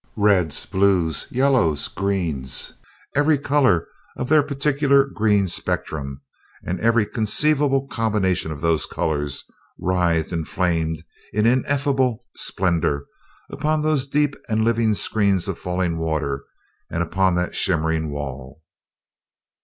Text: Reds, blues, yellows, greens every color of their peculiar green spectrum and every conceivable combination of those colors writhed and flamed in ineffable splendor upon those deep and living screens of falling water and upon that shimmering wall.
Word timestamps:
Reds, 0.17 0.65
blues, 0.65 1.27
yellows, 1.29 1.87
greens 1.87 2.73
every 3.15 3.37
color 3.37 3.87
of 4.17 4.29
their 4.29 4.41
peculiar 4.41 5.05
green 5.05 5.47
spectrum 5.47 6.23
and 6.65 6.79
every 6.79 7.05
conceivable 7.05 7.85
combination 7.87 8.51
of 8.51 8.61
those 8.61 8.87
colors 8.87 9.43
writhed 9.77 10.31
and 10.33 10.47
flamed 10.47 11.03
in 11.33 11.45
ineffable 11.45 12.25
splendor 12.35 13.05
upon 13.51 13.83
those 13.83 14.07
deep 14.07 14.35
and 14.49 14.63
living 14.63 14.95
screens 14.95 15.47
of 15.47 15.59
falling 15.59 15.99
water 15.99 16.45
and 16.89 17.03
upon 17.03 17.35
that 17.35 17.53
shimmering 17.55 18.09
wall. 18.09 18.63